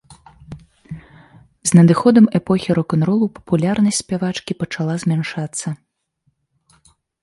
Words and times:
З 1.71 1.81
надыходам 1.81 2.25
эпохі 2.41 2.69
рок-н-ролу 2.79 3.27
папулярнасць 3.39 4.01
спявачкі 4.05 4.53
пачала 4.65 4.93
змяншацца. 5.05 5.67